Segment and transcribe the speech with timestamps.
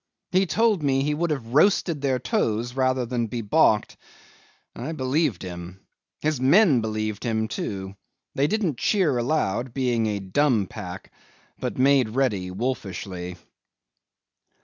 [0.31, 3.97] He told me he would have roasted their toes rather than be baulked.
[4.75, 5.79] I believe him.
[6.21, 7.95] His men believed him too.
[8.33, 11.11] They didn't cheer aloud, being a dumb pack,
[11.59, 13.37] but made ready wolfishly.